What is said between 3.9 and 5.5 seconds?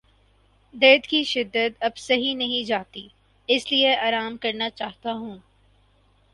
آرام کرنا چاہتا ہوں